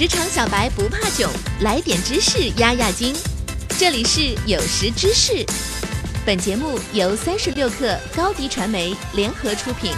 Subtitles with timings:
[0.00, 3.14] 职场小白不怕囧，来点知识压压惊。
[3.78, 5.44] 这里是有识知识，
[6.24, 9.92] 本节目由三十六克高低传媒联合出品。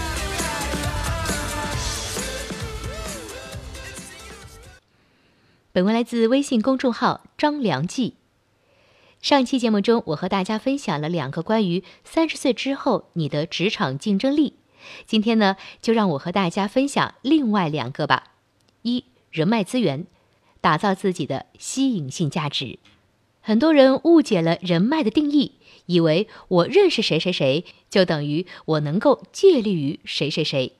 [5.71, 8.17] 本文来自微信公众号张良记。
[9.21, 14.57] 上期节目中，我和大家分享了两个关于三十岁之后你的职场竞争力。
[15.07, 18.33] 今天呢，就让我和大家分享另外两个吧。
[18.83, 20.07] 一、人脉资源，
[20.61, 22.79] 打造自己的吸引性价值。
[23.41, 25.53] 很多人误解了人脉的定义，
[25.87, 30.75] 以为我认识谁谁谁，就等于我能够借力于谁谁谁。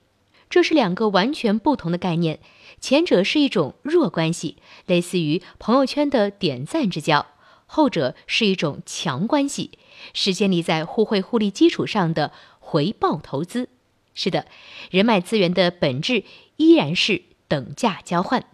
[0.49, 2.39] 这是两个完全不同的概念。
[2.79, 7.27] 前者是一种弱关系，类似于朋友圈的点赞之交；
[7.67, 9.71] 后者是一种强关系，
[10.13, 13.69] 是建立在互惠互利基础上的回报投资。
[14.15, 14.47] 是的，
[14.91, 16.25] 人脉资源的本质
[16.57, 18.47] 依然是等价交换，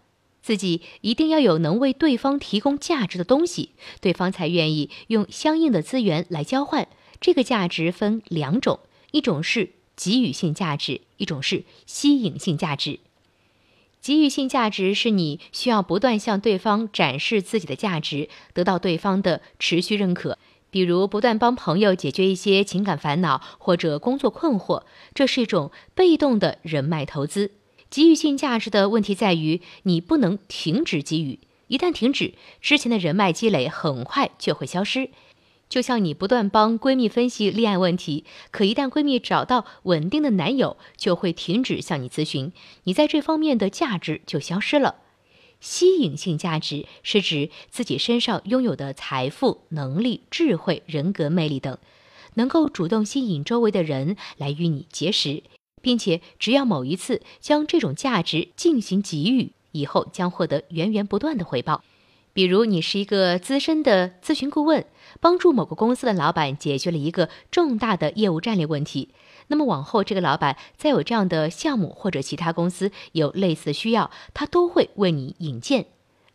[0.43, 6.89] 自己一定要有能为对方提供价值的东西，对方才愿意用相应的资源来交换。
[7.21, 8.81] 这个价值分两种，
[9.13, 12.99] 一种是给予性价值，一种是吸引性价值。
[14.01, 20.39] 给予性价值是你需要不断向对方展示自己的价值，得到对方的持续认可。
[20.71, 24.83] 比如，不断帮朋友解决一些情感烦恼或者工作困惑，
[25.15, 27.53] 这是一种被动的人脉投资。
[27.91, 35.11] 给予性价值的问题在于，你不能停止给予，一旦停止，之前的人脉积累很快就会消失。
[35.69, 42.53] 就像你不断帮闺蜜分析恋爱问题，可一旦闺蜜找到稳定的男友，就会停止向你咨询，
[42.85, 44.95] 你在这方面的价值就消失了。
[45.61, 51.77] 吸引性价值是指自己身上拥有的财富、能力、智慧、人格魅力等，
[52.35, 55.43] 能够主动吸引周围的人来与你结识，
[55.81, 61.83] 并且只要某一次将这种价值进行给予，以后将获得源源不断的回报。
[62.33, 64.85] 比如，你是一个资深的咨询顾问，
[65.21, 69.09] 帮助某个公司的老板解决了一个重大的业务战略问题。
[69.49, 75.87] 那么，往后这个老板再有这样的项目或者其他公司有类似的需要，他都会为你引荐。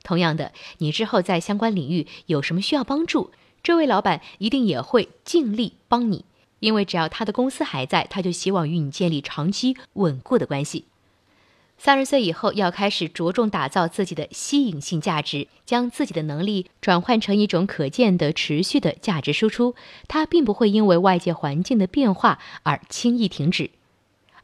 [0.03, 3.31] 同样的，你之后在相关领域有什么需要帮助，
[3.61, 6.25] 这位老板一定也会尽力帮你，
[6.63, 10.85] 因为只要他的公司还在，他就希望与你建立长期稳固的关系。
[11.77, 19.75] 三十岁以后，要开始着重打造自己的吸引性价值，将自己的能力转换成一种可见的、持续的价值输出。
[20.07, 23.71] 它并不会因为外界环境的变化而轻易停止。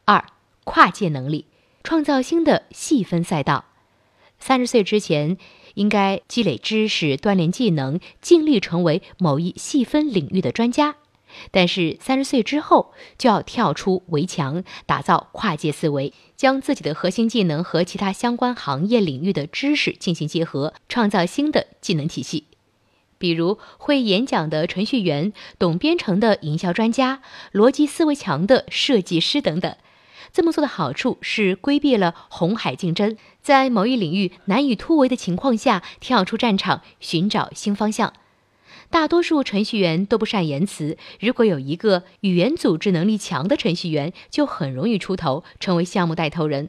[0.04, 0.22] 二、
[0.64, 1.46] 跨界能力，
[1.82, 3.64] 创造新的细分赛道。
[4.38, 5.38] 三十岁之前，
[5.72, 10.96] 应该积累知识、锻炼技能，尽力成为某一细分领域的专家。
[11.50, 22.46] 但是三十岁之后就要跳出围墙，打造跨界思维，将自己的核心技能和其他相关行业领域的知识进行结合，创造新的技能体系。
[23.18, 27.20] 比如会演讲的程序员、懂编程的营销专家、
[27.52, 29.76] 逻辑思维强的设计师等等。
[30.32, 38.14] 这么做的好处是规避了红海竞争，在某一领域难以突围的情况下，跳出战场，寻找新方向。
[38.90, 46.68] 大多数程序员都不善言辞，如果有一个语言组织能力强的程序员，就很容易出头，成为项目带头人。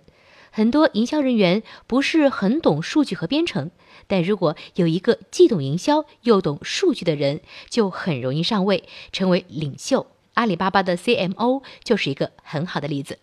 [0.51, 3.71] 很多营销人员不是很懂数据和编程，
[4.05, 10.05] 但如果有一个既懂营销又懂数据的人，就很容易上位，成为领袖。
[10.35, 13.17] 阿里巴巴的 CMO 就是一个很好的例子。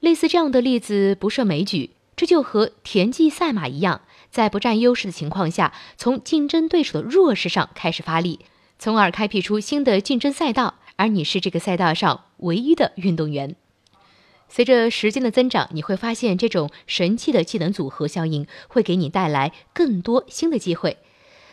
[0.00, 4.02] 类似这样的例子不胜枚举，这就和田忌赛马一样。
[4.36, 8.40] 在不占优势的情况下，从竞争对手的弱势上开始发力，
[8.78, 10.74] 从而开辟出新的竞争赛道。
[10.96, 13.56] 而你是这个赛道上唯一的运动员。
[14.50, 20.98] 随着时间的增长，你会发现这种神奇的技能组合效应会给你带来更多新的机会。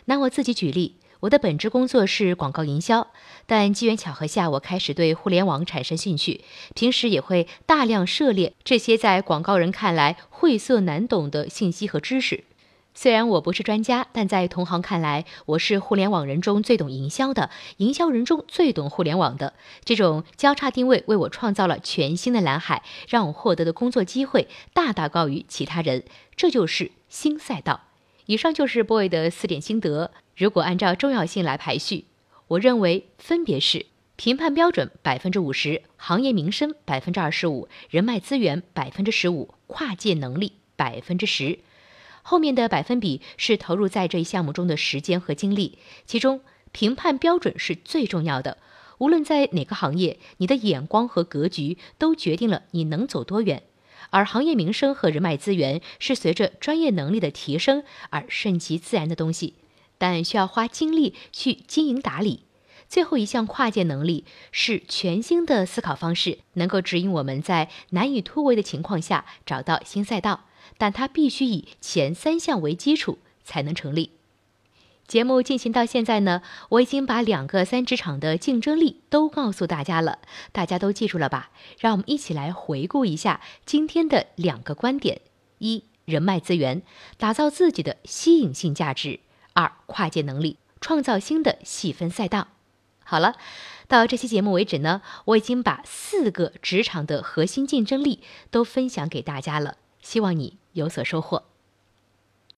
[0.04, 3.06] 拿我自己举例，我的本职工作是广告营销，
[3.46, 6.42] 但机缘巧合下，我开始对互联网产生兴趣，
[6.74, 12.44] 平时也会大量涉猎这些在广告人看来晦涩难懂的信息和知识。
[12.96, 19.54] 虽然我不是专家，但在同行看来，我是互联网人中最懂营销的，营销人中最懂互联网的。
[19.84, 26.04] 这种交叉定位为我创造了全新的蓝海，让我获得的工作机会大大高于其他人。
[26.36, 27.80] 这就是新赛道。
[28.26, 30.12] 以上就是 boy 的四点心得。
[30.36, 32.04] 如果按照重要性来排序，
[32.46, 41.58] 我认为分别是：评判标准百分之五十，行业名声百分之二十五，人脉资源百分之十五，跨界能力百分之十。
[42.26, 46.40] 后面的百分比是投入在这一项目中的时间和精力，其中
[46.72, 48.56] 评判标准是最重要的。
[48.96, 53.64] 无论在哪个行业，你的眼光和格局都决定了你能走多远。
[54.08, 59.54] 而行业名声和人脉资源是随着专业能力的提升而顺其自然的东西，
[59.98, 62.44] 但需要花精力去经营打理。
[62.88, 70.44] 最后一项跨界能力是全新的思考方式，能够指引我们在难以突围的情况下找到新赛道，
[70.78, 74.12] 但它必须以前三项为基础才能成立。
[75.06, 76.40] 节目进行到现在呢，
[76.70, 80.18] 我已经把两个三职场的竞争力都告诉大家了，
[80.50, 81.50] 大家都记住了吧？
[81.78, 85.20] 让我们一起来回顾一下今天的两个观点：
[85.58, 86.80] 一、人脉资源，
[87.18, 89.20] 打造自己的吸引性价值；
[89.52, 92.48] 二、跨界能力，创造新的细分赛道。
[93.04, 93.36] 好了，
[93.86, 101.53] 到这期节目为止呢，我已经把四个职场的核心竞争力都分享给大家了，希望你有所收获。